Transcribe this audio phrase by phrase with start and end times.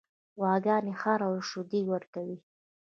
[0.39, 2.37] غواګانې هره ورځ شیدې ورکوي.